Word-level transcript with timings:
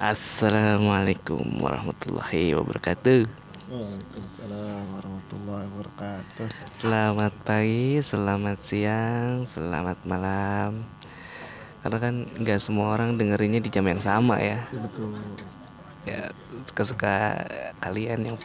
Assalamualaikum 0.00 1.60
warahmatullahi 1.60 2.56
wabarakatuh. 2.56 3.28
Waalaikumsalam 3.68 4.96
warahmatullahi 4.96 5.68
wabarakatuh. 5.76 6.48
Selamat 6.80 7.36
pagi, 7.44 8.00
selamat 8.00 8.58
siang, 8.64 9.44
selamat 9.44 10.00
malam. 10.08 10.88
Karena 11.84 11.98
kan 12.00 12.14
nggak 12.32 12.64
semua 12.64 12.96
orang 12.96 13.20
dengerinnya 13.20 13.60
di 13.60 13.68
jam 13.68 13.84
yang 13.84 14.00
sama 14.00 14.40
ya. 14.40 14.64
Ya, 14.72 14.80
betul. 14.80 15.12
Ya 16.08 16.20
suka-suka 16.64 17.44
kalian 17.84 18.24
yang 18.24 18.36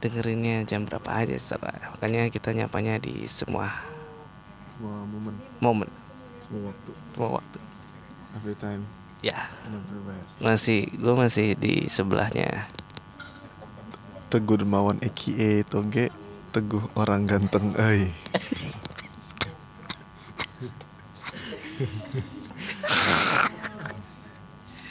dengerinnya 0.00 0.64
jam 0.64 0.88
berapa 0.88 1.12
aja 1.12 1.36
serah. 1.36 1.92
Makanya 1.92 2.32
kita 2.32 2.56
nyapanya 2.56 2.96
di 2.96 3.28
semua 3.28 3.68
Semua 4.80 5.04
momen, 5.04 5.36
momen, 5.60 5.90
semua 6.40 6.72
waktu, 6.72 6.92
semua 7.12 7.28
waktu. 7.36 7.58
every 8.40 8.56
time, 8.56 8.80
Ya 9.22 9.38
masih 10.42 10.90
gue 10.98 11.14
masih 11.14 11.54
di 11.54 11.86
sebelahnya. 11.86 12.66
Teguh 14.26 14.58
Dermawan 14.58 14.98
aka 14.98 15.62
Toge, 15.70 16.10
Teguh 16.50 16.82
orang 16.98 17.30
ganteng, 17.30 17.76
ay. 17.78 18.10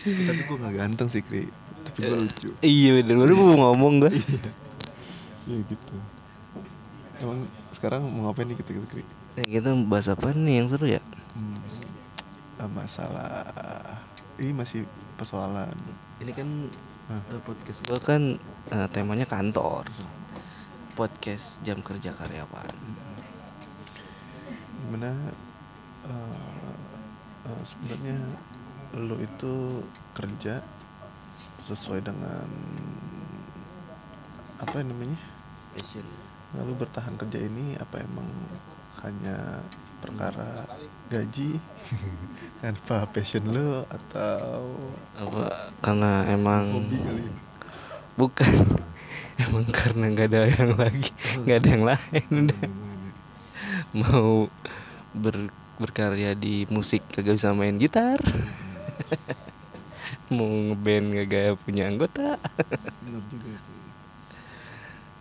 Tapi 0.02 0.42
gue 0.48 0.58
gak 0.58 0.76
ganteng 0.80 1.08
sih, 1.12 1.20
Kri. 1.26 1.52
Tapi 1.84 1.98
gue 2.00 2.18
lucu. 2.22 2.50
Iya 2.64 3.02
bener, 3.02 3.16
baru 3.20 3.34
gue 3.36 3.58
ngomong 3.60 3.94
gue. 4.08 4.14
Iya 5.50 5.60
gitu. 5.68 5.96
Emang 7.20 7.50
sekarang 7.76 8.08
mau 8.08 8.30
ngapain 8.30 8.48
nih 8.48 8.58
kita, 8.62 8.78
kita 8.78 8.88
Kri? 8.88 9.04
Ya, 9.36 9.44
kita 9.60 9.76
bahas 9.90 10.08
apa 10.08 10.32
nih 10.32 10.64
yang 10.64 10.68
seru 10.72 10.88
ya? 10.88 11.02
Hmm, 11.36 11.60
eh, 12.62 12.70
masalah 12.72 13.91
ini 14.42 14.52
masih 14.52 14.82
persoalan 15.16 15.74
Ini 16.18 16.32
kan 16.34 16.50
Hah? 17.10 17.22
eh, 17.30 17.42
podcast 17.44 17.80
gue 17.86 18.00
kan 18.02 18.22
eh, 18.72 18.88
temanya 18.90 19.26
kantor. 19.26 19.86
Podcast 20.92 21.62
jam 21.62 21.80
kerja 21.82 22.12
karyawan. 22.12 22.76
gimana 24.82 25.14
eh, 26.04 26.58
eh, 27.48 27.62
sebenarnya 27.64 28.18
lo 28.98 29.16
itu 29.18 29.86
kerja 30.12 30.60
sesuai 31.64 32.04
dengan 32.04 32.44
apa 34.60 34.84
namanya 34.84 35.16
Passion. 35.72 36.04
lalu 36.54 36.76
bertahan 36.76 37.16
kerja 37.16 37.40
ini 37.40 37.80
apa 37.80 38.04
emang 38.04 38.28
hanya 39.00 39.64
perkara 40.02 40.66
gaji 41.14 41.62
tanpa 42.62 43.06
passion 43.14 43.46
lo 43.54 43.86
atau 43.86 44.74
Apa? 45.22 45.72
Karena 45.86 46.26
emang 46.26 46.74
hobi 46.74 46.98
kali 46.98 47.24
ya? 47.30 47.34
bukan. 48.18 48.54
Emang 49.42 49.66
karena 49.74 50.06
nggak 50.14 50.28
ada 50.30 50.42
yang 50.54 50.74
lagi. 50.78 51.10
Nggak 51.42 51.58
ada 51.58 51.70
yang 51.74 51.86
lain. 51.88 52.30
Udah. 52.46 52.62
mau 53.92 54.46
ber 55.18 55.50
berkarya 55.82 56.38
di 56.38 56.70
musik 56.70 57.02
kagak 57.10 57.42
bisa 57.42 57.50
main 57.58 57.82
gitar. 57.82 58.22
Mau 60.32 60.48
ngeband 60.48 61.12
kagak 61.26 61.58
punya 61.66 61.90
anggota. 61.90 62.38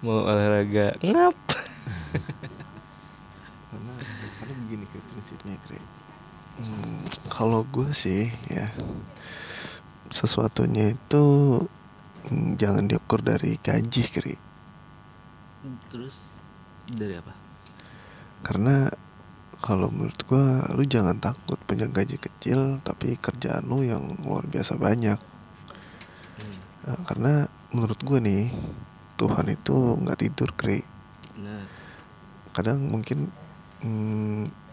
Mau 0.05 0.29
olahraga 0.29 1.01
ngap 1.01 1.37
prinsipnya 5.41 5.57
Kre 5.65 5.81
Hmm, 6.61 7.01
kalau 7.33 7.65
gue 7.73 7.89
sih 7.89 8.29
ya 8.53 8.69
sesuatunya 10.13 10.93
itu 10.93 11.25
hmm, 12.29 12.61
jangan 12.61 12.85
diukur 12.85 13.25
dari 13.25 13.57
gaji 13.57 14.03
Kri 14.05 14.37
terus 15.89 16.21
dari 16.85 17.17
apa? 17.17 17.33
Karena 18.45 18.93
kalau 19.57 19.89
menurut 19.89 20.21
gue 20.21 20.45
lu 20.77 20.85
jangan 20.85 21.17
takut 21.17 21.57
punya 21.65 21.89
gaji 21.89 22.21
kecil 22.21 22.77
tapi 22.85 23.17
kerjaan 23.17 23.65
lu 23.65 23.81
yang 23.81 24.21
luar 24.21 24.45
biasa 24.45 24.77
banyak. 24.77 25.17
Nah, 26.85 26.99
karena 27.09 27.49
menurut 27.73 28.05
gue 28.05 28.19
nih 28.21 28.53
Tuhan 29.17 29.49
itu 29.49 29.97
nggak 29.97 30.21
tidur 30.21 30.53
Kri 30.53 30.85
kadang 32.53 32.83
mungkin 32.91 33.31
hmm, 33.81 34.70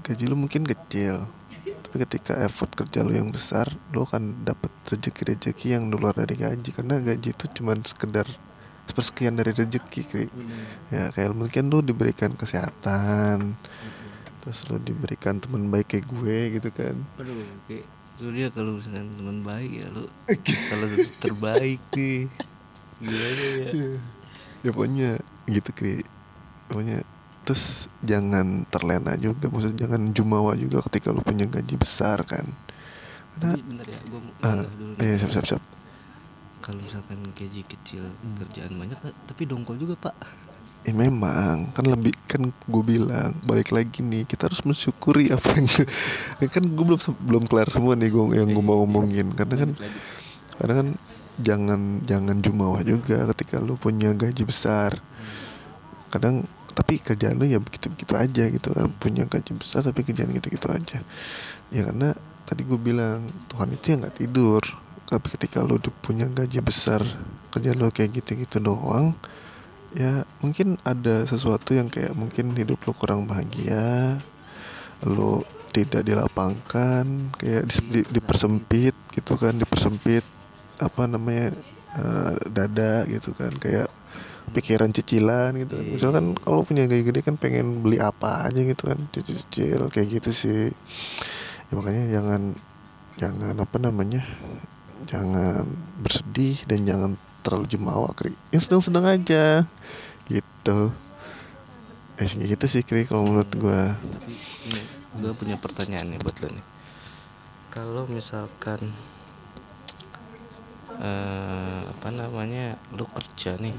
gaji 0.00 0.24
lu 0.24 0.36
mungkin 0.40 0.64
kecil. 0.64 1.28
Tapi 1.62 1.96
ketika 2.08 2.40
effort 2.40 2.72
kerja 2.72 3.04
lu 3.04 3.12
yang 3.12 3.28
besar 3.28 3.68
lu 3.92 4.02
akan 4.08 4.48
dapat 4.48 4.72
rezeki-rezeki 4.88 5.76
yang 5.76 5.92
luar 5.92 6.16
dari 6.16 6.40
gaji. 6.40 6.72
Karena 6.72 6.98
gaji 7.04 7.36
itu 7.36 7.44
cuma 7.52 7.76
sekedar 7.84 8.24
sepersekian 8.88 9.38
dari 9.38 9.52
rezeki 9.54 10.02
Kri. 10.08 10.26
ya 10.90 11.08
kayak 11.14 11.32
mungkin 11.32 11.70
lu 11.70 11.80
diberikan 11.80 12.34
kesehatan 12.34 13.54
terus 14.42 14.66
lu 14.66 14.76
diberikan 14.82 15.38
teman 15.38 15.70
baik 15.70 15.94
kayak 15.96 16.06
gue 16.10 16.38
gitu 16.58 16.68
kan. 16.74 16.98
Aduh 17.22 17.46
kayak 17.70 17.86
Surya 18.18 18.52
kalau 18.52 18.76
misalkan 18.76 19.08
teman 19.16 19.38
baik 19.46 19.70
ya 19.70 19.86
lu 19.94 20.04
kalau 20.70 20.86
terbaik 21.22 21.80
nih 21.94 22.26
gimana 23.02 23.44
ya 23.58 23.70
ya 24.66 24.70
pokoknya 24.74 25.10
gitu 25.46 25.70
Kri. 25.70 25.94
Pokoknya 26.66 27.06
terus 27.42 27.90
jangan 28.00 28.62
terlena 28.70 29.18
juga 29.18 29.50
maksudnya 29.50 29.86
jangan 29.86 30.14
jumawa 30.14 30.54
juga 30.54 30.78
ketika 30.86 31.10
lu 31.10 31.20
punya 31.20 31.46
gaji 31.46 31.74
besar 31.74 32.22
kan. 32.22 32.46
Karena 33.34 33.56
Tapi 33.56 33.62
bentar 33.64 33.86
ya 33.88 33.98
gue 34.02 34.20
mau 34.20 34.32
ah, 34.42 34.62
dulu. 34.62 34.92
iya 34.98 35.14
siap 35.16 35.32
siap 35.32 35.46
siap. 35.46 35.62
Kalau 36.62 36.78
misalkan 36.78 37.18
gaji 37.34 37.62
kecil 37.66 38.06
Hmm. 38.14 38.38
kerjaan 38.38 38.78
banyak 38.78 38.98
tapi 39.26 39.42
dongkol 39.44 39.76
juga 39.76 39.98
pak? 39.98 40.14
Eh 40.82 40.94
memang. 40.94 41.70
Kan 41.74 41.90
lebih 41.90 42.14
kan 42.26 42.42
gue 42.50 42.82
bilang 42.82 43.34
balik 43.42 43.70
lagi 43.70 44.02
nih 44.02 44.22
kita 44.22 44.46
harus 44.46 44.62
mensyukuri 44.62 45.30
apa 45.30 45.58
yang 45.58 45.66
ini 46.38 46.46
kan 46.46 46.62
gue 46.62 46.84
belum 46.86 47.00
belum 47.22 47.44
kelar 47.46 47.66
semua 47.66 47.98
nih 47.98 48.10
gue 48.10 48.38
yang 48.38 48.50
gue 48.50 48.62
mau 48.62 48.82
ngomongin 48.82 49.30
karena 49.34 49.54
kan 49.66 49.70
karena 50.58 50.74
kan 50.78 50.88
jangan 51.40 51.80
jangan 52.04 52.36
jumawa 52.38 52.84
juga 52.84 53.26
ketika 53.34 53.58
lu 53.58 53.74
punya 53.74 54.14
gaji 54.14 54.42
besar. 54.44 55.02
Kadang 56.12 56.44
tapi 56.72 56.98
kerjaan 56.98 57.38
lu 57.38 57.46
ya 57.46 57.60
begitu 57.60 57.92
begitu 57.92 58.14
aja 58.16 58.44
gitu 58.48 58.68
kan. 58.72 58.88
Punya 58.96 59.24
gaji 59.28 59.52
besar 59.56 59.84
tapi 59.84 60.02
kerjaan 60.02 60.32
gitu 60.32 60.48
gitu 60.52 60.68
aja. 60.72 60.98
Ya 61.72 61.82
karena 61.88 62.16
tadi 62.48 62.62
gue 62.66 62.78
bilang 62.80 63.28
Tuhan 63.52 63.68
itu 63.76 63.84
ya 63.92 63.96
nggak 64.00 64.16
tidur. 64.18 64.62
Tapi 65.08 65.26
ketika 65.28 65.60
lu 65.60 65.76
udah 65.76 65.92
punya 66.00 66.26
gaji 66.28 66.58
besar 66.64 67.04
kerjaan 67.52 67.76
lu 67.76 67.92
kayak 67.92 68.16
gitu 68.16 68.40
gitu 68.40 68.56
doang 68.64 69.12
ya 69.92 70.24
mungkin 70.40 70.80
ada 70.88 71.28
sesuatu 71.28 71.76
yang 71.76 71.92
kayak 71.92 72.16
mungkin 72.16 72.56
hidup 72.56 72.80
lu 72.88 72.96
kurang 72.96 73.28
bahagia 73.28 74.16
lu 75.04 75.44
tidak 75.72 76.04
dilapangkan 76.04 77.32
kayak 77.36 77.68
di, 77.92 78.00
dipersempit 78.08 78.96
gitu 79.12 79.36
kan 79.36 79.56
dipersempit 79.56 80.24
apa 80.80 81.02
namanya 81.08 81.56
eh, 81.96 82.32
dada 82.52 83.06
gitu 83.08 83.32
kan. 83.32 83.52
Kayak 83.56 83.88
pikiran 84.52 84.92
cicilan 84.92 85.56
gitu 85.56 85.80
kan. 85.80 85.86
misalkan 85.88 86.24
kalau 86.36 86.62
punya 86.62 86.84
gaji 86.84 87.02
gede 87.08 87.20
kan 87.24 87.40
pengen 87.40 87.80
beli 87.80 87.96
apa 87.98 88.46
aja 88.46 88.60
gitu 88.60 88.86
kan 88.86 89.00
cicil 89.10 89.88
kayak 89.88 90.20
gitu 90.20 90.30
sih. 90.30 90.70
Ya 91.68 91.72
makanya 91.72 92.04
jangan 92.12 92.42
jangan 93.16 93.54
apa 93.56 93.76
namanya 93.80 94.22
jangan 95.08 95.64
bersedih 96.00 96.62
dan 96.68 96.84
jangan 96.84 97.10
terlalu 97.42 97.66
jumawa 97.72 98.12
kri. 98.12 98.36
Yang 98.54 98.70
sedang-sedang 98.70 99.08
aja 99.08 99.64
gitu. 100.28 100.78
Eh 102.20 102.28
gitu 102.28 102.64
sih 102.68 102.84
kri 102.84 103.08
kalau 103.08 103.24
menurut 103.24 103.50
gua. 103.56 103.96
Tapi 103.96 104.36
ini 104.68 104.80
gue 105.20 105.32
punya 105.36 105.56
pertanyaan 105.56 106.12
nih 106.12 106.20
buat 106.20 106.36
lo 106.40 106.48
nih. 106.52 106.66
Kalau 107.72 108.04
misalkan 108.08 108.92
eh 111.02 111.82
apa 111.88 112.08
namanya 112.12 112.76
lu 112.92 113.08
kerja 113.08 113.56
nih 113.56 113.72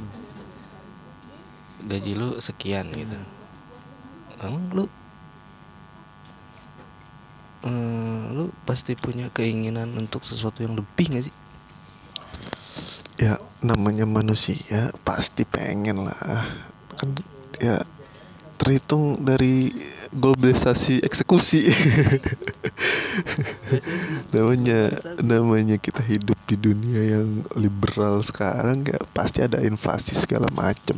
gaji 1.87 2.11
lu 2.15 2.39
sekian 2.39 2.91
gitu. 2.95 3.17
Emang 4.39 4.67
lu 4.75 4.85
eh, 7.63 8.23
lu 8.35 8.51
pasti 8.67 8.95
punya 8.95 9.31
keinginan 9.31 9.95
untuk 9.95 10.27
sesuatu 10.27 10.63
yang 10.63 10.75
lebih 10.75 11.15
gak 11.15 11.25
sih? 11.27 11.35
Ya 13.21 13.39
namanya 13.63 14.03
manusia 14.03 14.91
pasti 15.07 15.47
pengen 15.47 16.07
lah. 16.07 16.43
Kan 16.99 17.15
ya 17.61 17.79
terhitung 18.63 19.19
dari 19.19 19.75
globalisasi 20.15 21.03
eksekusi. 21.03 21.67
Namanya 24.33 24.97
namanya 25.21 25.77
kita 25.77 26.01
hidup 26.01 26.39
di 26.47 26.57
dunia 26.57 27.19
yang 27.19 27.45
liberal 27.59 28.23
sekarang 28.23 28.87
ya 28.87 28.97
pasti 29.13 29.45
ada 29.45 29.61
inflasi 29.61 30.17
segala 30.17 30.49
macem 30.49 30.97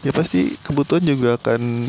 ya 0.00 0.10
pasti 0.16 0.56
kebutuhan 0.64 1.04
juga 1.04 1.36
akan 1.36 1.84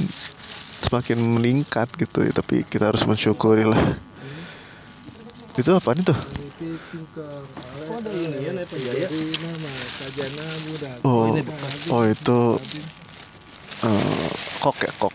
semakin 0.81 1.17
meningkat 1.21 1.87
gitu 1.95 2.25
ya 2.25 2.31
tapi 2.35 2.67
kita 2.67 2.91
harus 2.91 3.05
mensyukuri 3.07 3.63
lah 3.63 3.95
itu 5.55 5.71
apa 5.75 5.91
Nepa 8.55 8.75
Jaya. 8.77 9.07
Oh, 11.03 11.33
oh 11.91 12.03
itu 12.07 12.39
eh, 13.83 14.29
kok 14.61 14.77
ya 14.79 14.91
kok. 14.95 15.13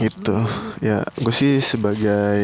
Gitu 0.00 0.36
ya 0.80 1.04
gue 1.04 1.34
sih 1.34 1.60
sebagai 1.60 2.40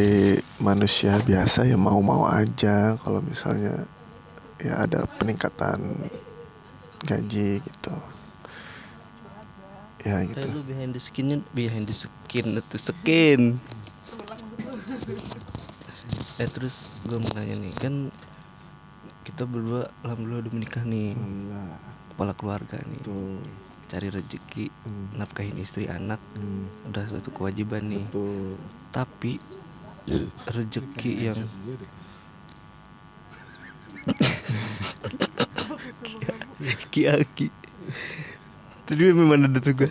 manusia 0.60 1.16
biasa 1.24 1.64
ya 1.64 1.80
mau-mau 1.80 2.28
aja 2.28 3.00
kalau 3.00 3.24
misalnya 3.24 3.88
ya 4.60 4.84
ada 4.84 5.08
peningkatan 5.16 6.10
gaji 7.06 7.62
gitu. 7.62 7.94
Ya 10.06 10.22
gitu. 10.22 10.46
lu 10.54 10.62
behind 10.62 10.94
the 10.94 11.02
skinnya 11.02 11.42
behind 11.50 11.86
the 11.90 11.96
skin 11.96 12.54
itu 12.54 12.78
skin. 12.78 13.58
eh 16.36 16.48
terus 16.52 17.00
gue 17.08 17.16
mau 17.16 17.32
nanya 17.32 17.56
nih 17.58 17.72
kan 17.80 18.12
kita 19.26 19.42
berdua 19.42 19.90
alhamdulillah 20.06 20.46
udah 20.46 20.52
menikah 20.54 20.82
nih. 20.86 21.18
Alhamdulillah, 21.18 21.74
kepala 22.14 22.32
keluarga 22.38 22.76
nih. 22.86 23.00
Betul. 23.02 23.34
Cari 23.86 24.06
rezeki 24.10 24.64
Hmm, 24.86 25.06
nafkahin 25.18 25.58
istri 25.58 25.90
anak. 25.90 26.22
Hmm, 26.38 26.70
udah 26.86 27.04
suatu 27.10 27.34
kewajiban 27.34 27.90
nih. 27.90 28.06
Betul. 28.06 28.54
Tapi 28.94 29.32
rezeki 30.54 31.12
yang 31.26 31.40
ki-aki 36.90 37.48
tadi 38.86 39.02
memang 39.10 39.46
ada 39.46 39.58
tuh 39.58 39.74
gue 39.74 39.90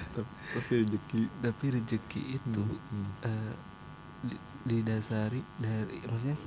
tapi 0.55 0.71
rezeki 0.83 1.23
tapi 1.43 1.65
rezeki 1.71 2.21
itu 2.39 2.61
Hmm, 2.63 3.51
di- 4.23 4.41
didasari 4.65 5.43
dari 5.59 5.99
maksudnya 6.07 6.37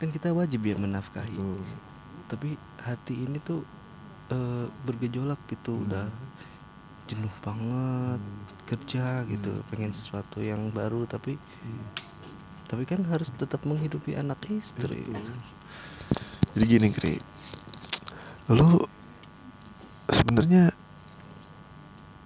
kan 0.00 0.08
kita 0.08 0.32
wajib 0.32 0.64
ya 0.64 0.78
menafkahi 0.78 1.34
betul 1.34 1.60
tapi 2.30 2.48
hati 2.80 3.26
ini 3.26 3.42
tuh 3.42 3.60
eh, 4.30 4.66
bergejolak 4.86 5.38
gitu 5.50 5.74
Hmm. 5.74 5.84
udah 5.90 6.06
jenuh 7.10 7.34
banget 7.42 8.22
Hmm, 8.22 8.46
kerja 8.64 9.26
gitu 9.26 9.50
Hmm. 9.50 9.66
pengen 9.68 9.92
sesuatu 9.92 10.38
yang 10.38 10.70
baru 10.70 11.04
tapi 11.04 11.34
hmm. 11.34 11.84
tapi 12.70 12.86
kan 12.86 13.02
harus 13.10 13.34
tetap 13.34 13.66
menghidupi 13.66 14.14
anak 14.14 14.38
istri 14.46 15.02
Betul. 15.02 15.26
Jadi 16.50 16.64
gini, 16.66 16.88
Kri. 16.90 17.14
Lu 18.50 18.82
sebenarnya 20.30 20.70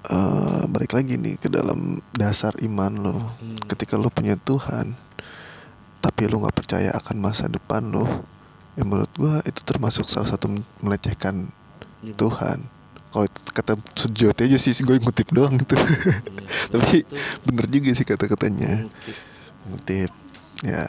eh 0.04 0.62
balik 0.68 0.92
lagi 0.92 1.16
nih 1.16 1.40
ke 1.40 1.48
dalam 1.48 1.96
dasar 2.12 2.52
iman 2.60 2.92
lo. 3.00 3.16
Hmm. 3.16 3.56
Ketika 3.64 3.96
lu 3.96 4.12
punya 4.12 4.36
Tuhan, 4.36 4.92
tapi 6.04 6.28
lu 6.28 6.44
nggak 6.44 6.52
percaya 6.52 6.92
akan 6.92 7.16
masa 7.16 7.48
depan 7.48 7.88
lo, 7.88 8.04
ya 8.76 8.84
menurut 8.84 9.08
gua 9.16 9.40
itu 9.48 9.64
termasuk 9.64 10.04
salah 10.04 10.28
satu 10.28 10.52
melecehkan 10.84 11.48
Iya, 12.04 12.12
Tuhan. 12.20 12.68
Kalau 13.08 13.24
itu 13.24 13.40
kata 13.48 13.72
sejauh 13.96 14.36
aja 14.36 14.58
sih 14.60 14.76
gue 14.84 15.00
ngutip 15.00 15.32
doang 15.32 15.56
gitu. 15.56 15.72
iya. 15.72 16.20
Tapi 16.76 17.00
Itu 17.08 17.16
bener 17.48 17.64
juga 17.72 17.90
sih 17.96 18.04
kata-katanya. 18.04 18.84
ngutip. 18.84 19.16
ngutip 19.64 20.10
ya 20.60 20.84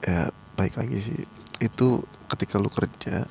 ya 0.00 0.32
baik 0.56 0.80
lagi 0.80 0.96
sih 0.96 1.20
itu 1.60 2.00
ketika 2.32 2.56
lu 2.56 2.72
kerja 2.72 3.28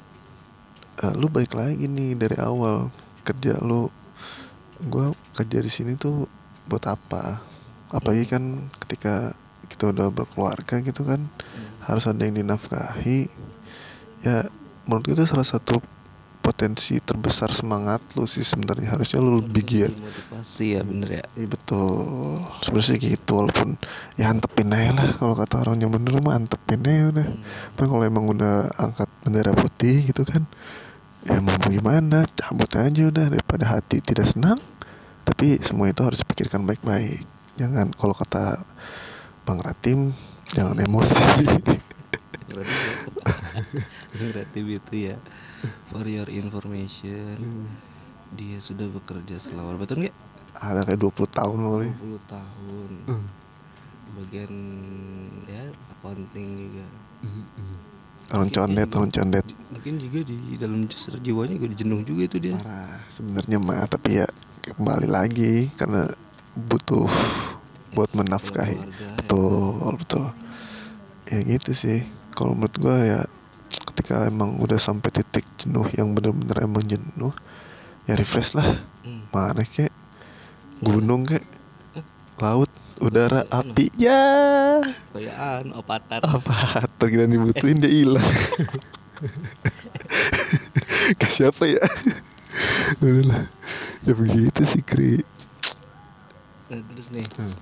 eh, 0.99 1.13
lu 1.15 1.31
baik 1.31 1.55
lagi 1.55 1.87
nih 1.87 2.15
dari 2.19 2.37
awal 2.39 2.91
kerja 3.23 3.59
lu. 3.63 3.87
Gua 4.79 5.11
kerja 5.35 5.59
di 5.59 5.71
sini 5.71 5.95
tuh 5.99 6.27
buat 6.67 6.83
apa? 6.87 7.43
Apalagi 7.91 8.29
kan 8.29 8.69
ketika 8.85 9.33
kita 9.69 9.93
udah 9.93 10.09
berkeluarga 10.09 10.81
gitu 10.81 11.05
kan 11.05 11.21
Hmm. 11.29 11.69
harus 11.85 12.09
ada 12.09 12.21
yang 12.25 12.35
dinafkahi. 12.41 13.29
Ya 14.25 14.49
menurut 14.89 15.05
gue 15.05 15.15
itu 15.15 15.25
salah 15.29 15.45
satu 15.45 15.79
potensi 16.39 16.97
terbesar 16.97 17.53
semangat 17.53 18.01
lu 18.17 18.25
sih 18.25 18.41
sebenarnya. 18.41 18.97
Harusnya 18.97 19.21
lu 19.21 19.39
lebih 19.39 19.63
giat 19.63 19.93
motivasi 19.93 20.79
ya 20.79 20.81
bener 20.81 21.09
ya. 21.21 21.25
Iya 21.37 21.47
betul. 21.53 22.41
Sebenarnya 22.65 22.97
gitu 22.97 23.31
Walaupun 23.37 23.69
Ya 24.17 24.33
antepin 24.33 24.73
aja 24.73 24.91
lah. 24.97 25.09
Kalau 25.15 25.35
kata 25.37 25.55
orang 25.61 25.77
zaman 25.79 26.01
dulu 26.03 26.17
mah 26.25 26.35
antepin 26.39 26.81
aja 26.83 27.03
udah. 27.13 27.27
Hmm. 27.29 27.87
Kalau 27.89 28.03
emang 28.03 28.25
udah 28.33 28.55
angkat 28.81 29.09
bendera 29.21 29.51
putih 29.53 30.09
gitu 30.09 30.25
kan 30.25 30.49
Ya 31.27 31.39
mau 31.43 31.55
gimana 31.59 32.23
Cabut 32.31 32.71
aja 32.79 33.11
udah 33.11 33.27
Daripada 33.27 33.65
hati 33.67 33.99
tidak 33.99 34.29
senang. 34.31 34.59
Tapi 35.27 35.59
semua 35.59 35.91
itu 35.91 36.01
harus 36.01 36.23
dipikirkan 36.23 36.63
baik-baik. 36.63 37.27
Jangan 37.59 37.91
kalau 37.95 38.15
kata 38.15 38.63
Bang 39.43 39.59
Ratim 39.59 40.15
Jangan 40.55 40.79
emosi. 40.79 41.23
Kreatif 44.15 44.63
itu 44.65 44.93
ya 45.13 45.17
For 45.93 46.07
your 46.07 46.31
information 46.33 47.67
Dia 48.33 48.57
sudah 48.57 48.89
bekerja 48.89 49.37
selama 49.37 49.77
berapa 49.77 49.85
tahun 49.85 50.09
gak? 50.09 50.17
Ada 50.59 50.81
kayak 50.81 50.99
20 51.01 51.29
tahun 51.29 51.57
kali. 51.61 51.89
20 51.93 52.19
tahun. 52.25 52.89
Hmm. 53.05 53.25
Bagian 54.17 54.53
ya 55.45 55.69
accounting 55.93 56.47
juga 56.57 56.85
Orang 58.29 58.49
condet 58.53 58.89
Orang 58.93 59.11
condet 59.11 59.45
Mungkin 59.69 59.93
juga 60.01 60.19
di 60.27 60.57
dalam 60.59 60.85
jiwanya 61.23 61.55
juga 61.55 61.67
jenuh 61.73 62.01
juga 62.03 62.21
itu 62.27 62.37
dia. 62.37 62.53
Parah 62.57 63.01
sebenarnya 63.09 63.57
mah 63.57 63.85
Tapi 63.89 64.21
ya 64.21 64.27
kembali 64.75 65.07
lagi 65.09 65.69
Karena 65.77 66.05
butuh 66.53 67.09
Buat 67.89 68.13
menafkahi. 68.13 68.77
Ya. 68.77 69.13
betul 69.17 69.97
betul. 69.97 70.25
Ya 71.29 71.39
gitu 71.45 71.71
sih. 71.73 72.05
Kalau 72.37 72.53
menurut 72.53 72.75
gua 72.77 72.97
ya 73.01 73.21
ketika 73.69 74.29
emang 74.29 74.61
udah 74.61 74.77
sampai 74.77 75.09
titik 75.09 75.45
jenuh 75.57 75.85
yang 75.97 76.13
bener-bener 76.13 76.65
emang 76.65 76.85
jenuh 76.85 77.33
ya 78.05 78.13
refresh 78.17 78.53
lah. 78.57 78.85
Hmm. 78.99 79.25
mana 79.31 79.63
kek 79.63 79.89
gunung 80.83 81.23
kek 81.25 81.41
laut 82.37 82.69
udara 83.01 83.45
api 83.49 83.89
ya. 83.97 84.79
Kayak 85.13 85.35
anu 85.65 85.81
opatan 85.81 86.19
apa 86.99 87.07
terkira 87.07 87.31
dibutuhin 87.31 87.79
dia 87.79 87.87
hilang. 87.87 88.31
Ke 91.15 91.27
siapa 91.31 91.63
ya? 91.63 91.79
Udah 92.99 93.23
lah. 93.23 93.43
Ya 94.03 94.11
begitu 94.19 94.67
sih 94.67 94.83
kri. 94.83 95.23
Nah 96.67 96.83
terus 96.91 97.07
nih. 97.15 97.23
Hmm. 97.39 97.55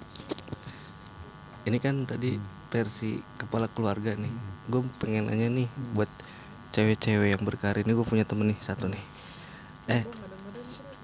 Ini 1.69 1.77
kan 1.77 2.09
tadi 2.09 2.41
versi 2.73 3.21
kepala 3.37 3.69
keluarga 3.69 4.17
nih. 4.17 4.33
Gue 4.73 4.81
pengen 4.97 5.29
nanya 5.29 5.53
nih 5.53 5.69
Buat 5.93 6.09
cewek-cewek 6.73 7.37
yang 7.37 7.45
berkarir. 7.45 7.85
Ini 7.85 7.93
gue 7.93 8.05
punya 8.09 8.25
temen 8.25 8.49
nih 8.49 8.59
satu 8.65 8.89
nih. 8.89 9.05
Eh 9.85 10.01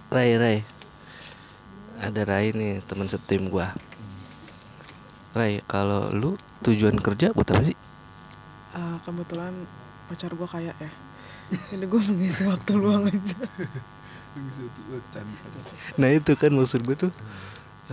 Rai 0.09 0.41
Rai. 0.41 0.57
Ada 2.01 2.25
Rai 2.25 2.49
nih 2.49 2.81
teman 2.89 3.05
setim 3.05 3.53
gue 3.53 3.67
Rai 5.37 5.61
kalau 5.69 6.09
lu 6.09 6.33
tujuan 6.65 6.97
kerja 6.97 7.29
buat 7.29 7.45
apa 7.53 7.69
sih? 7.69 7.77
Eh, 8.73 8.97
kebetulan 9.05 9.53
pacar 10.09 10.33
gue 10.33 10.47
kaya 10.49 10.73
ya. 10.81 10.91
Jadi 11.69 11.85
gue 11.85 12.01
mengisi 12.09 12.41
waktu 12.49 12.71
luang 12.73 13.05
aja. 13.05 13.37
Nah 16.01 16.09
itu 16.09 16.33
kan 16.33 16.49
maksud 16.57 16.81
gue 16.81 16.97
tuh 16.97 17.13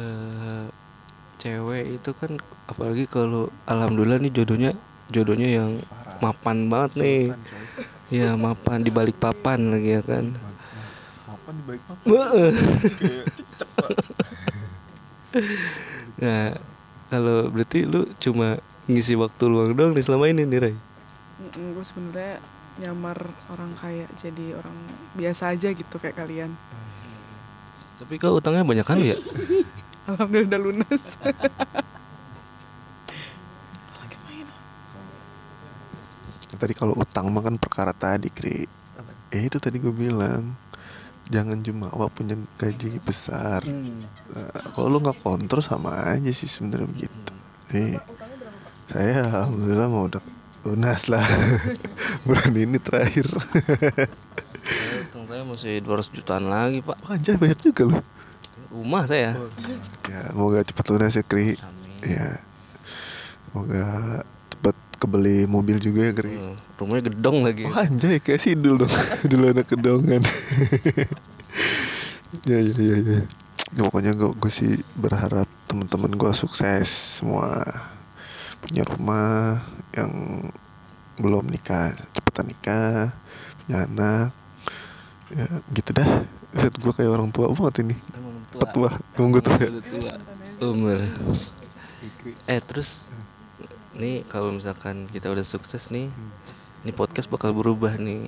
eh 0.00 0.64
Cewek 1.36 2.00
itu 2.00 2.16
kan 2.16 2.40
Apalagi 2.64 3.04
kalau 3.04 3.52
Alhamdulillah 3.68 4.16
nih 4.24 4.32
jodohnya 4.32 4.72
Jodohnya 5.12 5.60
yang 5.60 5.76
mapan 6.24 6.72
banget 6.72 6.96
nih. 6.96 7.22
Ya 8.08 8.40
mapan 8.40 8.80
di 8.80 8.88
balik 8.88 9.20
papan 9.20 9.68
lagi 9.68 10.00
ya 10.00 10.02
kan? 10.06 10.32
Wah. 12.08 12.32
Kayak 12.32 13.24
cicak 13.36 13.68
pak. 13.76 13.90
Nah 16.24 16.56
kalau 17.12 17.48
berarti 17.52 17.84
lu 17.84 18.08
cuma 18.16 18.60
ngisi 18.90 19.14
waktu 19.14 19.46
luang 19.46 19.72
doang 19.72 19.92
nih 19.94 20.04
selama 20.04 20.26
ini 20.28 20.42
nih 20.44 20.58
Ray. 20.58 20.74
Gue 21.56 21.84
sebenarnya 21.86 22.42
nyamar 22.80 23.18
orang 23.52 23.72
kaya 23.78 24.06
jadi 24.18 24.56
orang 24.58 24.76
biasa 25.14 25.54
aja 25.54 25.72
gitu 25.72 25.96
kayak 25.98 26.16
kalian. 26.18 26.52
Tapi 28.00 28.16
kau 28.16 28.36
utangnya 28.40 28.64
banyak 28.64 28.86
kan 28.86 28.98
ya? 28.98 29.16
alhamdulillah 30.10 30.48
udah 30.48 30.60
lunas. 30.60 31.02
Lagi 34.00 34.16
main. 34.26 34.46
Tadi 36.56 36.74
kalau 36.76 36.94
utang 36.96 37.28
mah 37.32 37.42
kan 37.44 37.56
perkara 37.60 37.92
tadi 37.94 38.28
Kri. 38.32 38.66
Eh 39.30 39.46
itu 39.46 39.62
tadi 39.62 39.78
gue 39.78 39.94
bilang 39.94 40.58
Jangan 41.30 41.62
jumawa 41.62 42.10
punya 42.10 42.34
gaji 42.58 42.98
besar. 42.98 43.62
Nah, 43.62 44.50
Kalau 44.74 44.90
lu 44.90 44.98
nggak 44.98 45.22
kontrol 45.22 45.62
sama 45.62 45.94
aja 46.18 46.26
sih 46.34 46.50
sebenarnya 46.50 46.90
begitu. 46.90 47.34
Eh 47.70 47.94
Saya 48.90 49.30
alhamdulillah 49.30 49.86
mau 49.86 50.10
udah 50.10 50.18
lunas 50.66 51.06
lah. 51.06 51.22
Bulan 52.26 52.50
ini 52.58 52.74
terakhir. 52.82 53.30
Saya 54.66 55.06
saya 55.30 55.42
masih 55.46 55.78
200 55.86 56.10
jutaan 56.10 56.50
lagi 56.50 56.82
pak. 56.82 56.98
Anjay 57.06 57.38
banyak 57.38 57.70
juga 57.70 57.82
loh. 57.86 58.02
Rumah 58.74 59.06
saya. 59.06 59.38
Ya 60.10 60.34
semoga 60.34 60.66
cepat 60.66 60.84
lunas 60.90 61.14
ya 61.14 61.22
Kri. 61.22 61.54
Amin. 61.62 62.02
Ya 62.02 62.42
Semoga 63.46 63.86
cepat 64.50 64.74
kebeli 64.98 65.46
mobil 65.46 65.78
juga 65.78 66.10
ya 66.10 66.12
Gri 66.12 66.34
Eh, 66.34 66.58
rumahnya 66.74 67.14
gedong 67.14 67.46
lagi. 67.46 67.70
Oh 67.70 67.78
anjay 67.78 68.18
kayak 68.18 68.42
Sidul 68.42 68.82
dong. 68.82 68.90
Dulu 69.30 69.54
anak 69.54 69.70
kedongan 69.70 70.26
Ya 72.50 72.58
ya 72.58 72.74
ya 72.74 72.96
ya. 72.98 73.20
Ya, 73.70 73.80
Pokoknya 73.86 74.18
gue 74.18 74.50
sih 74.50 74.82
berharap 74.98 75.46
teman-teman 75.70 76.10
gue 76.10 76.32
sukses 76.34 77.22
semua 77.22 77.62
Punya 78.60 78.82
rumah 78.86 79.60
yang 79.96 80.12
belum 81.20 81.48
nikah 81.48 81.92
Cepetan 82.12 82.48
nikah 82.48 83.12
Punya 83.64 83.84
anak 83.84 84.28
Ya 85.30 85.46
gitu 85.70 85.94
dah. 85.94 86.26
Lihat 86.50 86.74
gue 86.82 86.90
kayak 86.90 87.14
orang 87.14 87.30
tua 87.30 87.54
banget 87.54 87.86
ini. 87.86 87.96
Emang 88.18 88.42
tua. 88.50 88.58
Petua 88.66 88.90
Emang 89.14 89.30
gue 89.30 89.42
tua. 89.46 89.58
Umur. 90.58 90.98
Eh 92.50 92.58
terus 92.58 93.06
nih 93.94 94.26
kalau 94.26 94.50
misalkan 94.50 95.06
kita 95.06 95.30
udah 95.30 95.46
sukses 95.46 95.90
nih 95.94 96.10
ini 96.82 96.90
podcast 96.96 97.30
bakal 97.30 97.54
berubah 97.54 97.94
nih. 97.94 98.26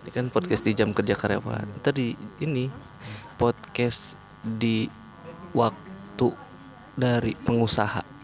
Ini 0.00 0.10
kan 0.14 0.32
podcast 0.32 0.64
di 0.64 0.72
jam 0.72 0.96
kerja 0.96 1.12
karyawan. 1.12 1.84
Ntar 1.84 1.92
di 1.92 2.16
ini 2.40 2.72
podcast 3.36 4.16
di 4.40 4.88
waktu 5.52 6.28
dari 6.96 7.36
pengusaha 7.36 8.19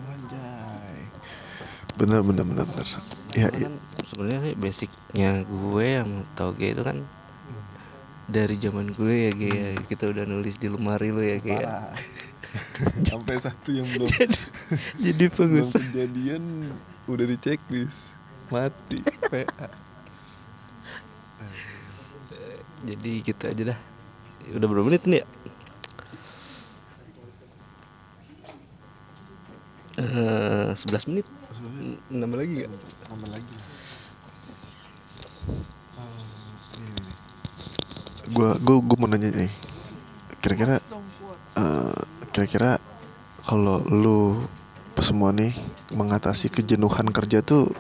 Bener 1.97 2.21
bener 2.21 2.45
bener 2.45 2.67
bener 2.67 2.89
Ya, 3.33 3.49
ya. 3.53 3.69
kan 3.69 3.75
sebenarnya 4.05 4.41
sih 4.43 4.55
basicnya 4.57 5.31
gue 5.43 5.85
yang 5.85 6.11
toge 6.33 6.73
itu 6.73 6.81
kan 6.81 7.05
dari 8.27 8.57
zaman 8.57 8.91
gue 8.91 9.29
ya 9.29 9.31
Ge, 9.33 9.49
ya. 9.49 9.69
kita 9.85 10.09
udah 10.09 10.25
nulis 10.25 10.57
di 10.57 10.67
lemari 10.67 11.13
lo 11.13 11.21
ya 11.21 11.37
ya. 11.37 11.57
Parah. 11.57 11.91
Sampai 13.09 13.37
satu 13.37 13.69
yang 13.71 13.85
belum 13.87 14.09
jadi 14.97 15.25
belum 15.29 15.37
pengusaha 15.37 15.79
kejadian 15.85 16.73
udah 17.07 17.27
di 17.29 17.37
checklist 17.37 18.01
mati 18.49 18.99
PA 19.29 19.69
jadi 22.83 23.11
gitu 23.21 23.43
aja 23.45 23.63
dah 23.75 23.79
udah 24.55 24.67
berapa 24.67 24.87
menit 24.87 25.05
nih 25.05 25.21
ya 25.21 25.27
Eh, 29.97 30.71
11 30.77 31.09
menit 31.09 31.25
N- 31.63 32.01
nambah 32.13 32.39
lagi 32.43 32.53
gak? 32.65 32.71
nambah 33.09 33.31
lagi 33.33 33.55
gua 38.35 38.59
gua 38.59 38.77
gua 38.83 38.97
mau 38.99 39.09
nanya 39.09 39.31
nih 39.31 39.53
kira-kira 40.43 40.83
eh, 41.57 41.99
kira-kira 42.35 42.77
kalau 43.47 43.81
lu 43.87 44.43
semua 44.99 45.31
nih 45.31 45.55
mengatasi 45.95 46.51
kejenuhan 46.51 47.07
kerja 47.15 47.41
tuh 47.47 47.71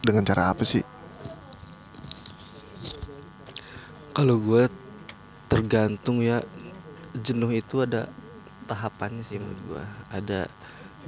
dengan 0.00 0.24
cara 0.24 0.48
apa 0.50 0.64
sih 0.64 0.80
Kalau 4.12 4.36
gue 4.36 4.68
tergantung 5.48 6.20
ya 6.20 6.44
jenuh 7.16 7.48
itu 7.48 7.80
ada 7.80 8.12
tahapannya 8.68 9.24
sih 9.24 9.40
menurut 9.40 9.60
gue. 9.72 9.84
Ada 10.12 10.52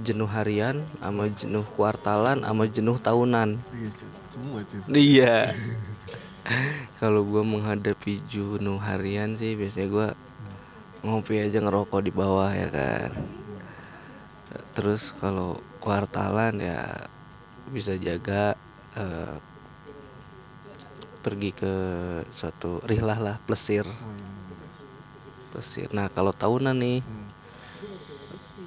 jenuh 0.03 0.27
harian, 0.27 0.83
sama 0.99 1.31
jenuh 1.31 1.67
kuartalan, 1.79 2.43
sama 2.43 2.65
jenuh 2.67 2.99
tahunan. 2.99 3.61
iya 3.71 3.91
semua 4.35 4.59
itu 4.67 4.75
Iya. 4.91 5.37
Kalau 7.01 7.23
gue 7.25 7.41
menghadapi 7.41 8.21
jenuh 8.27 8.77
harian 8.83 9.39
sih 9.39 9.55
biasanya 9.55 9.89
gue 9.89 10.09
ngopi 11.05 11.41
aja 11.41 11.61
ngerokok 11.63 12.01
di 12.05 12.13
bawah 12.13 12.51
ya 12.51 12.69
kan. 12.69 13.11
Terus 14.75 15.15
kalau 15.23 15.59
kuartalan 15.79 16.59
ya 16.59 17.09
bisa 17.71 17.97
jaga 17.97 18.59
eh, 18.99 19.37
pergi 21.25 21.51
ke 21.57 21.75
suatu 22.29 22.85
rihlah 22.85 23.17
lah 23.17 23.37
plesir 23.49 23.89
plesir. 25.49 25.89
Nah 25.97 26.13
kalau 26.13 26.35
tahunan 26.37 26.77
nih 26.77 27.01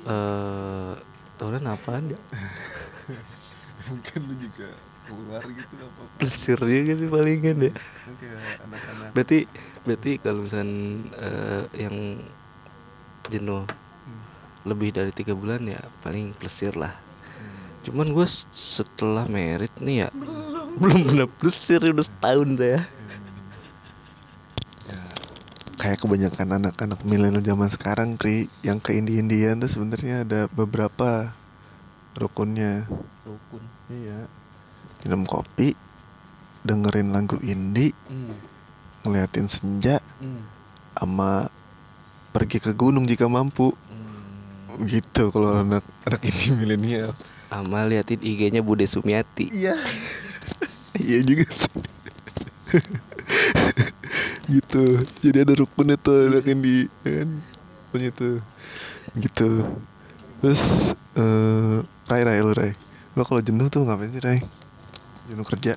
eh 0.08 0.94
tahunan 1.38 1.70
apaan 1.70 2.14
ya? 2.14 2.20
mungkin 3.88 4.20
lu 4.28 4.36
juga 4.36 4.68
keluar 5.08 5.42
gitu 5.48 5.74
apa 5.80 6.02
Plesir 6.20 6.60
juga 6.60 6.94
sih 7.00 7.08
palingan 7.08 7.58
ya. 7.72 7.74
anak-anak. 8.68 9.10
Berarti 9.16 9.40
berarti 9.88 10.12
kalau 10.20 10.44
misalnya 10.44 10.76
eh, 11.24 11.64
yang 11.88 11.96
jenuh 13.32 13.64
lebih 14.68 14.92
dari 14.92 15.16
tiga 15.16 15.32
bulan 15.32 15.64
ya 15.64 15.80
paling 16.04 16.36
plesir 16.36 16.76
lah. 16.76 16.92
Cuman 17.88 18.12
gue 18.12 18.28
setelah 18.52 19.24
merit 19.32 19.72
nih 19.80 20.04
ya 20.04 20.10
belum. 20.12 21.08
pernah 21.08 21.28
plesir 21.40 21.80
udah 21.80 22.04
setahun 22.04 22.50
saya 22.60 22.84
kayak 25.78 26.02
kebanyakan 26.02 26.58
anak-anak 26.58 27.00
milenial 27.06 27.46
zaman 27.46 27.70
sekarang 27.70 28.18
Kri 28.18 28.50
yang 28.66 28.82
ke 28.82 28.98
Indi-Indian 28.98 29.62
tuh 29.62 29.70
sebenarnya 29.70 30.26
ada 30.26 30.50
beberapa 30.50 31.32
rukunnya. 32.18 32.90
Rukun. 33.24 33.62
Iya. 33.94 34.26
Minum 35.06 35.24
kopi 35.24 35.78
dengerin 36.66 37.14
lagu 37.14 37.38
indie 37.46 37.94
ngeliatin 39.06 39.48
senja 39.48 40.04
sama 40.98 41.48
pergi 42.34 42.58
ke 42.60 42.74
gunung 42.74 43.06
jika 43.06 43.30
mampu. 43.30 43.72
Gitu 44.84 45.30
kalau 45.30 45.62
anak 45.62 45.86
anak 46.10 46.22
ini 46.26 46.58
milenial. 46.58 47.14
Sama 47.48 47.86
liatin 47.86 48.20
IG-nya 48.20 48.66
Bude 48.66 48.90
Sumiati. 48.90 49.54
Iya. 49.54 49.78
Iya 50.98 51.22
juga 51.22 51.46
gitu. 54.48 55.04
Jadi 55.22 55.38
ada 55.44 55.54
rukunnya 55.54 56.00
tuh 56.00 56.32
anak 56.32 56.48
indie 56.48 56.88
ya 57.04 57.24
kan? 57.24 57.30
Punya 57.92 58.10
tuh 58.16 58.40
gitu. 59.20 59.68
Terus 60.44 60.94
eh 61.16 61.78
Rai 62.08 62.22
Rai 62.24 62.40
lu 62.42 62.56
Rai. 62.56 62.72
Lo 63.16 63.24
kalau 63.28 63.44
jenuh 63.44 63.68
tuh 63.68 63.84
ngapain 63.84 64.12
sih 64.12 64.24
Rai? 64.24 64.40
Jenuh 65.28 65.44
kerja? 65.44 65.76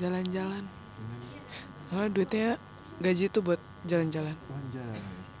Jalan-jalan. 0.00 0.64
Soalnya 1.86 2.10
duitnya 2.10 2.48
gaji 2.98 3.28
tuh 3.30 3.42
buat 3.44 3.60
jalan-jalan. 3.86 4.34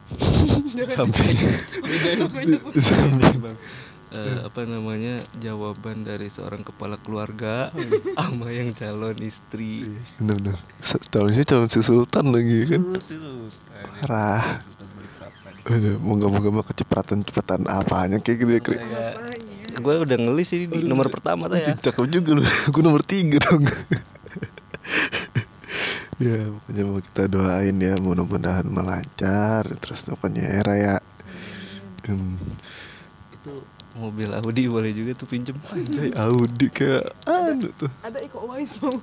Sampai 0.96 1.34
Eh, 4.06 4.38
apa 4.46 4.62
namanya 4.62 5.18
jawaban 5.42 6.06
dari 6.06 6.30
seorang 6.30 6.62
kepala 6.62 6.94
keluarga 7.02 7.74
sama 8.14 8.54
yang 8.54 8.70
calon 8.70 9.18
istri. 9.18 9.82
Bener-bener 10.22 10.56
calonnya 11.10 11.42
calon 11.42 11.68
si 11.68 11.82
Sultan 11.82 12.30
lagi 12.30 12.70
kan? 12.70 12.82
Parah. 14.02 14.62
Aduh, 15.66 15.98
moga-moga 15.98 16.48
mah 16.54 16.64
kecepatan-cepatan 16.70 17.66
apanya 17.66 18.22
kayak 18.22 18.38
gitu 18.38 18.50
ya 18.54 18.60
Kri 18.62 18.78
gue 19.76 19.94
udah 20.08 20.16
ngelis 20.16 20.48
ini 20.56 20.66
di 20.66 20.78
nomor 20.88 21.12
pertama 21.12 21.52
tuh 21.52 21.60
ya. 21.60 21.76
Cakep 21.76 22.06
juga 22.08 22.40
lu. 22.40 22.42
Gue 22.72 22.82
nomor 22.82 23.02
tiga 23.04 23.40
dong. 23.40 23.64
Ya 26.16 26.48
pokoknya 26.48 26.82
mau 26.88 26.96
kita 26.96 27.28
doain 27.28 27.76
ya 27.76 27.92
Mudah-mudahan 28.00 28.64
melancar 28.64 29.68
Terus 29.84 30.08
pokoknya 30.08 30.48
era 30.48 30.72
ya. 30.72 30.96
Hmm. 32.08 32.40
itu 33.36 33.52
mobil 33.96 34.28
Audi 34.30 34.68
boleh 34.68 34.92
juga 34.92 35.16
tuh 35.16 35.26
pinjem. 35.26 35.56
Anjay 35.72 36.12
Audi 36.14 36.66
kayak 36.68 37.10
Anu 37.24 37.72
tuh. 37.74 37.90
Ada 38.04 38.20
Iko 38.20 38.44
Uwais 38.44 38.72
mau. 38.80 38.94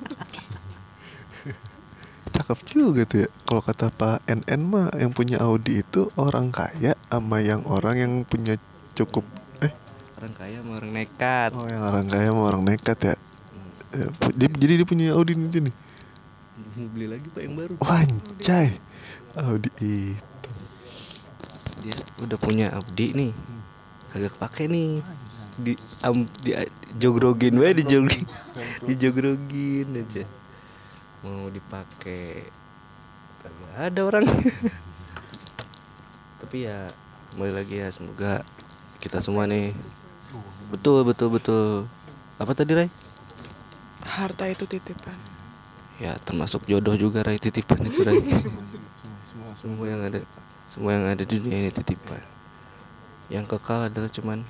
Cakep 2.34 2.60
juga 2.66 3.02
tuh 3.06 3.26
ya. 3.26 3.30
Kalau 3.46 3.62
kata 3.62 3.94
Pak 3.94 4.26
NN 4.26 4.62
mah 4.66 4.90
Yang 4.98 5.12
punya 5.14 5.38
Audi 5.38 5.86
itu 5.86 6.10
Orang 6.18 6.50
kaya 6.50 6.98
Sama 7.06 7.46
yang 7.46 7.62
orang 7.70 7.94
yang 7.94 8.14
punya 8.26 8.58
cukup 8.98 9.22
Eh? 9.62 9.70
Orang 10.18 10.34
kaya 10.34 10.58
sama 10.66 10.82
orang 10.82 10.92
nekat. 10.98 11.50
Oh 11.54 11.70
yang 11.70 11.84
orang 11.86 12.10
kaya 12.10 12.34
sama 12.34 12.42
orang 12.50 12.64
nekat 12.66 12.98
ya? 13.06 13.16
Pu- 14.18 14.34
dia, 14.34 14.50
Jadi 14.50 14.74
dia 14.82 14.88
punya 14.88 15.14
Audi 15.14 15.38
ini 15.38 15.70
nih. 15.70 15.76
Mau 16.74 16.90
beli 16.90 17.06
lagi 17.06 17.28
pak 17.30 17.42
yang 17.46 17.54
baru? 17.54 17.74
Wancay 17.78 18.68
Audi 19.38 19.70
itu. 19.78 20.50
Dia 21.86 21.96
udah 22.18 22.38
punya 22.42 22.74
Audi 22.74 23.14
nih 23.14 23.32
kagak 24.14 24.38
pakai 24.38 24.70
nih. 24.70 25.02
Di 25.58 25.74
am, 26.06 26.30
di 26.46 26.54
jogrogin 26.98 27.58
wae 27.58 27.74
di 27.74 27.84
jogrogin 27.86 28.26
di 28.86 28.94
jogrogin 28.94 29.88
aja. 29.98 30.24
Mau 31.26 31.50
dipakai 31.50 32.46
kagak 33.42 33.74
ada 33.74 34.02
orang. 34.06 34.26
Tapi 36.46 36.70
ya 36.70 36.94
kembali 37.34 37.54
lagi 37.58 37.76
ya 37.82 37.90
semoga 37.90 38.46
kita 39.02 39.18
semua 39.18 39.50
nih. 39.50 39.74
Betul 40.70 41.02
betul 41.10 41.34
betul. 41.34 41.90
Apa 42.38 42.54
tadi 42.54 42.78
Ray? 42.78 42.90
Harta 44.06 44.46
itu 44.46 44.70
titipan. 44.70 45.18
Ya 45.98 46.18
termasuk 46.22 46.70
jodoh 46.70 46.94
juga 46.94 47.26
Ray 47.26 47.42
titipan 47.42 47.82
itu 47.90 48.06
Ray. 48.06 48.22
Semua 49.64 49.88
yang 49.88 50.04
ada 50.04 50.20
semua 50.68 50.92
yang 50.92 51.06
ada 51.08 51.24
di 51.24 51.40
dunia 51.40 51.56
ini 51.56 51.72
titipan 51.72 52.33
yang 53.32 53.46
kekal 53.48 53.88
adalah 53.88 54.10
cuman 54.12 54.44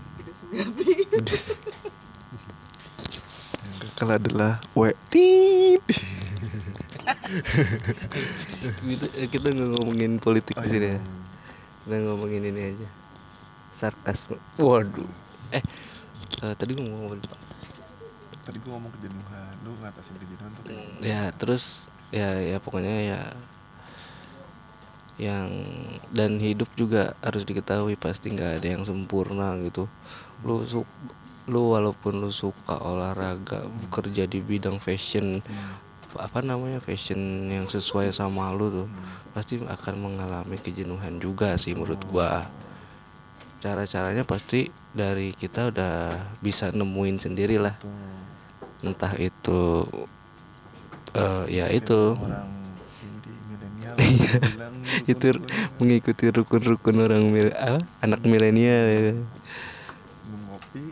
bakal 3.84 4.10
adalah 4.18 4.62
we 4.74 4.90
tit 5.12 5.84
Gitu, 8.84 9.06
eh, 9.20 9.28
kita 9.28 9.52
nggak 9.52 9.70
ngomongin 9.80 10.22
politik 10.22 10.56
Oh, 10.56 10.64
di 10.64 10.70
sini 10.72 10.88
iya. 10.96 11.00
ya. 11.00 11.02
Kita 11.84 11.96
ngomongin 12.00 12.44
ini 12.48 12.62
aja. 12.72 12.88
Sarkasme. 13.76 14.40
Waduh. 14.56 15.10
Eh, 15.52 15.60
eh, 16.44 16.54
tadi 16.56 16.72
gue 16.78 16.86
ngomong 16.86 17.20
apa 17.20 17.36
tadi 18.44 18.60
gue 18.60 18.72
ngomong 18.72 18.92
kejenuhan 19.00 19.56
lu 19.64 19.72
ngatasin 19.80 20.16
kejenuhan 20.20 20.52
tuh? 20.52 20.64
Ya, 21.00 21.32
terus 21.36 21.88
ya 22.12 22.40
ya 22.44 22.60
pokoknya 22.60 22.96
ya 23.04 23.20
yang 25.22 25.50
dan 26.10 26.42
hidup 26.42 26.70
juga 26.74 27.14
harus 27.22 27.46
diketahui 27.46 27.94
pasti 28.00 28.34
nggak 28.34 28.62
ada 28.62 28.68
yang 28.78 28.84
sempurna 28.84 29.54
gitu. 29.62 29.86
Lu 30.42 30.66
su 30.66 30.82
lu 31.44 31.76
walaupun 31.76 32.24
lu 32.24 32.32
suka 32.32 32.80
olahraga, 32.80 33.68
bekerja 33.68 34.24
di 34.26 34.40
bidang 34.40 34.80
fashion, 34.80 35.44
apa 36.16 36.40
namanya 36.40 36.80
fashion 36.80 37.52
yang 37.52 37.68
sesuai 37.68 38.16
sama 38.16 38.50
lu 38.56 38.72
tuh 38.72 38.88
pasti 39.36 39.60
akan 39.60 39.96
mengalami 40.00 40.56
kejenuhan 40.58 41.20
juga 41.20 41.58
sih 41.60 41.76
menurut 41.76 42.00
gua. 42.08 42.48
Cara-caranya 43.60 44.24
pasti 44.28 44.68
dari 44.94 45.32
kita 45.34 45.72
udah 45.74 45.96
bisa 46.44 46.70
nemuin 46.70 47.18
sendiri 47.18 47.58
lah 47.58 47.76
entah 48.84 49.16
itu 49.16 49.88
eh 51.16 51.44
ya 51.48 51.72
itu. 51.72 52.14
orang 52.20 52.52
indie 53.00 53.38
milenial 53.48 53.72
Iya. 53.74 53.80
bilang 53.80 53.83
itu 55.12 55.26
rukun-rukun. 55.34 55.78
mengikuti 55.80 56.26
rukun-rukun 56.30 56.96
orang 57.04 57.24
mil 57.30 57.50
apa? 57.54 57.82
anak 58.02 58.22
milenial 58.26 58.86
ya. 58.90 59.14
ngopi. 60.48 60.84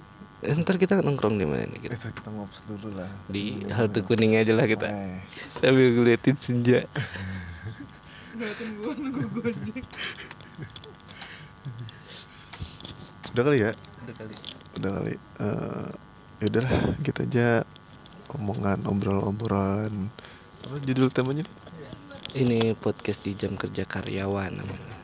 Eh, 0.41 0.57
ntar 0.57 0.81
kita 0.81 1.05
nongkrong 1.05 1.37
di 1.37 1.45
mana 1.45 1.69
nih 1.69 1.79
kita 1.85 2.09
kita 2.11 2.29
ngops 2.33 2.65
dulu 2.65 2.97
lah. 2.97 3.09
Di 3.29 3.61
halte 3.69 4.01
kuning 4.01 4.37
aja 4.37 4.53
lah 4.57 4.65
kita. 4.65 4.89
Eh, 4.89 5.21
sambil 5.61 5.93
ngeliatin 5.93 6.37
senja. 6.37 6.85
Udah 13.31 13.43
kali 13.47 13.57
ya? 13.63 13.71
Udah 14.03 14.15
kali. 14.17 14.35
Udah 14.81 14.91
kali. 14.97 15.13
Eh 15.15 15.89
ya 16.41 16.49
udahlah 16.49 16.97
kita 17.05 17.21
aja 17.21 17.47
omongan 18.33 18.81
obrolan-obrolan. 18.89 20.09
Apa 20.65 20.81
judul 20.81 21.13
temanya 21.13 21.45
nih 21.45 21.60
ini 22.31 22.71
podcast 22.79 23.27
di 23.27 23.35
jam 23.35 23.59
kerja 23.59 23.83
karyawan 23.83 24.63
namanya. 24.63 24.95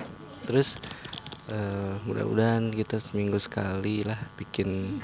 Terus 0.47 0.79
eh, 1.51 1.93
mudah-mudahan 2.07 2.71
kita 2.71 3.03
seminggu 3.03 3.35
sekali 3.35 4.07
lah 4.07 4.15
bikin 4.39 5.01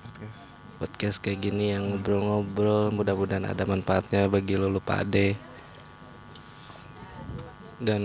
podcast 0.00 0.40
podcast 0.78 1.16
kayak 1.20 1.44
gini 1.44 1.76
yang 1.76 1.92
ngobrol-ngobrol. 1.92 2.94
Mudah-mudahan 2.94 3.44
ada 3.44 3.68
manfaatnya 3.68 4.30
bagi 4.30 4.56
lo 4.56 4.72
pade. 4.80 5.36
Dan 7.78 8.02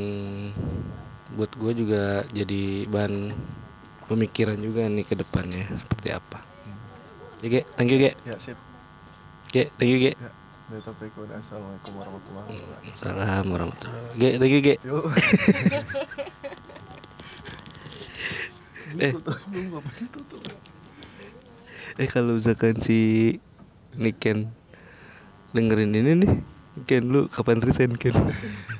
buat 1.34 1.50
gue 1.56 1.72
juga 1.74 2.28
jadi 2.30 2.86
bahan 2.92 3.32
pemikiran 4.06 4.60
juga 4.60 4.86
nih 4.86 5.06
ke 5.08 5.16
depannya 5.16 5.66
seperti 5.80 6.10
apa. 6.12 6.40
Ya, 7.40 7.60
Ge, 7.60 7.62
thank 7.76 7.90
you, 7.90 8.00
Ge. 8.00 8.12
ya 8.24 8.36
sip 8.40 8.56
Ge, 9.50 9.68
thank 9.80 9.90
you, 9.90 10.00
Ge. 10.00 10.14
ya 10.14 10.43
dari 10.72 10.80
topik 10.80 11.12
udah 11.20 11.38
assalamualaikum 11.44 11.92
warahmatullahi 12.00 12.48
wabarakatuh 12.56 12.96
Salam 12.96 13.46
warahmatullahi 13.52 14.04
wabarakatuh. 14.16 14.48
You, 14.48 14.62
Ge. 14.64 14.76
Eh. 18.94 19.10
Eh 21.98 22.08
kalau 22.14 22.38
misalkan 22.38 22.78
si 22.78 23.42
Niken 23.98 24.54
dengerin 25.58 25.98
ini 25.98 26.14
nih 26.22 26.34
Ken 26.86 27.10
lu 27.10 27.26
kapan 27.26 27.58
resign 27.66 27.98
Ken 27.98 28.14